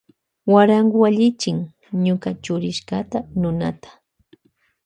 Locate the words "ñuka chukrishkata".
2.05-3.17